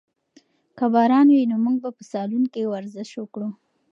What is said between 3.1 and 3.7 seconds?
وکړو.